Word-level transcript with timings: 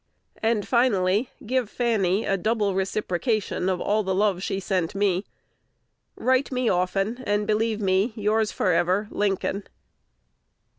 And, 0.41 0.67
finally, 0.67 1.29
give 1.45 1.69
Fanny 1.69 2.25
a 2.25 2.35
double 2.35 2.73
reciprocation 2.73 3.69
of 3.69 3.79
all 3.79 4.01
the 4.01 4.15
love 4.15 4.41
she 4.41 4.59
sent 4.59 4.95
me. 4.95 5.25
Write 6.15 6.51
me 6.51 6.67
often, 6.67 7.23
and 7.27 7.45
believe 7.45 7.79
me 7.79 8.11
Yours 8.15 8.51
forever, 8.51 9.07
Lincoln. 9.11 9.63